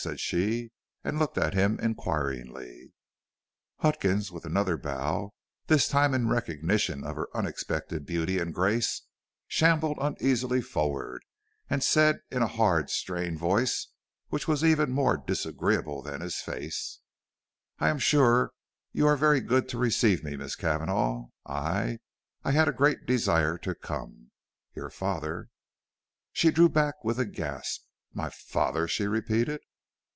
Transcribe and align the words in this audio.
said 0.01 0.19
she, 0.19 0.71
and 1.03 1.19
looked 1.19 1.37
at 1.37 1.53
him 1.53 1.79
inquiringly. 1.79 2.91
Huckins, 3.81 4.31
with 4.31 4.45
another 4.45 4.75
bow, 4.75 5.31
this 5.67 5.87
time 5.87 6.15
in 6.15 6.27
recognition 6.27 7.03
of 7.03 7.15
her 7.17 7.27
unexpected 7.35 8.03
beauty 8.07 8.39
and 8.39 8.51
grace, 8.51 9.03
shambled 9.47 9.99
uneasily 10.01 10.59
forward, 10.59 11.23
and 11.69 11.83
said 11.83 12.19
in 12.31 12.41
a 12.41 12.47
hard, 12.47 12.89
strained 12.89 13.37
voice 13.37 13.89
which 14.29 14.47
was 14.47 14.63
even 14.63 14.89
more 14.89 15.17
disagreeable 15.17 16.01
than 16.01 16.21
his 16.21 16.37
face: 16.37 17.01
"I 17.77 17.89
am 17.89 17.99
sure 17.99 18.53
you 18.91 19.05
are 19.05 19.15
very 19.15 19.39
good 19.39 19.69
to 19.69 19.77
receive 19.77 20.23
me, 20.23 20.35
Miss 20.35 20.55
Cavanagh. 20.55 21.27
I 21.45 21.99
I 22.43 22.49
had 22.53 22.67
a 22.67 22.71
great 22.73 23.05
desire 23.05 23.55
to 23.59 23.75
come. 23.75 24.31
Your 24.73 24.89
father" 24.89 25.49
She 26.33 26.49
drew 26.49 26.69
back 26.69 27.03
with 27.03 27.19
a 27.19 27.25
gasp. 27.25 27.83
"My 28.15 28.31
father" 28.31 28.87
she 28.87 29.05
repeated. 29.05 29.61